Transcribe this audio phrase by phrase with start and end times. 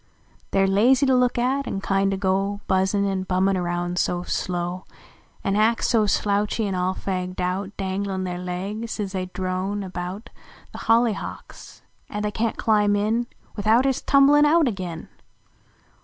[0.29, 4.83] / re lazy to look at, an kindo go Buzzin an bummin aroun so slow,
[5.43, 10.31] An ac so slouchy an all fagged out, Danglin their legs as they drone about
[10.71, 15.07] The hollyhawks at they can t climb in Tthout ist a tumble un out agin